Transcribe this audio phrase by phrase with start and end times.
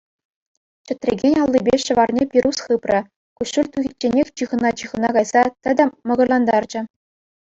[0.91, 2.99] Чӗтрекен аллипе ҫӑварне пирус хыпрӗ,
[3.39, 6.79] куҫҫуль тухичченех чыхӑна-чыхӑна кайса тӗтӗм мӑкӑрлантарчӗ.